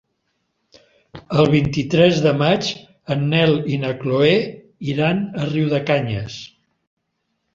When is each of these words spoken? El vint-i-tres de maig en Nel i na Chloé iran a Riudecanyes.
El 1.41 1.49
vint-i-tres 1.55 2.21
de 2.27 2.31
maig 2.39 2.69
en 3.15 3.21
Nel 3.33 3.53
i 3.75 3.79
na 3.83 3.91
Chloé 3.99 4.33
iran 4.95 5.19
a 5.43 5.47
Riudecanyes. 5.51 6.39